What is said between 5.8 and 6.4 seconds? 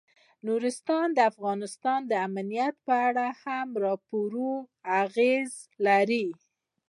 لري.